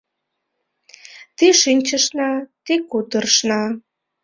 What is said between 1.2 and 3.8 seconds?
Ты шинчышна, ты кутырышна